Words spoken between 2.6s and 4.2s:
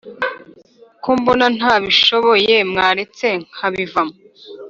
mwaretse nkabivamo